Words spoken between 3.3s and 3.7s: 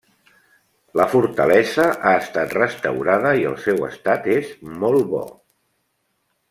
i el